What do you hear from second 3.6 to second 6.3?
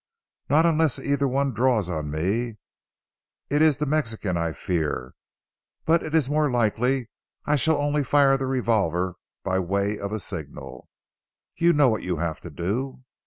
is the Mexican I fear. But it is